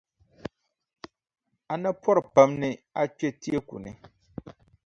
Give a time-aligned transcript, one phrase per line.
[1.71, 2.69] A na pɔri pam ni
[2.99, 3.91] a kpe teeku ni.